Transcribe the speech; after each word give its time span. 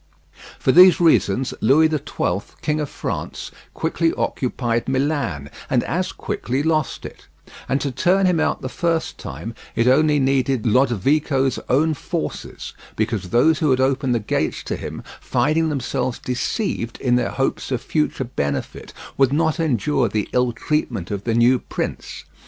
For 0.57 0.71
these 0.71 0.99
reasons 0.99 1.53
Louis 1.61 1.85
the 1.85 1.99
Twelfth, 1.99 2.59
King 2.63 2.79
of 2.81 2.89
France, 2.89 3.51
quickly 3.75 4.11
occupied 4.17 4.87
Milan, 4.89 5.51
and 5.69 5.83
as 5.83 6.11
quickly 6.11 6.63
lost 6.63 7.05
it; 7.05 7.27
and 7.69 7.79
to 7.81 7.91
turn 7.91 8.25
him 8.25 8.39
out 8.39 8.63
the 8.63 8.67
first 8.67 9.19
time 9.19 9.53
it 9.75 9.85
only 9.87 10.17
needed 10.17 10.65
Lodovico's 10.65 11.59
own 11.69 11.93
forces; 11.93 12.73
because 12.95 13.29
those 13.29 13.59
who 13.59 13.69
had 13.69 13.79
opened 13.79 14.15
the 14.15 14.19
gates 14.19 14.63
to 14.63 14.75
him, 14.75 15.03
finding 15.19 15.69
themselves 15.69 16.17
deceived 16.17 16.99
in 16.99 17.15
their 17.15 17.29
hopes 17.29 17.69
of 17.69 17.79
future 17.79 18.23
benefit, 18.23 18.93
would 19.17 19.31
not 19.31 19.59
endure 19.59 20.09
the 20.09 20.27
ill 20.33 20.51
treatment 20.51 21.11
of 21.11 21.25
the 21.25 21.35
new 21.35 21.59
prince. 21.59 22.23